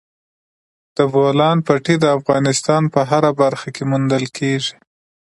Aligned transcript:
د 0.95 0.97
بولان 1.13 1.57
پټي 1.67 1.95
د 1.99 2.05
افغانستان 2.17 2.83
په 2.93 2.99
هره 3.09 3.31
برخه 3.41 3.67
کې 3.75 3.83
موندل 3.91 4.25
کېږي. 4.37 4.75